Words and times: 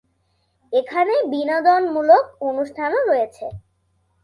এখানে 0.73 1.13
বিনোদনমূলক 1.31 2.23
অনুষ্ঠানও 2.41 3.01
রয়েছে। 3.05 3.45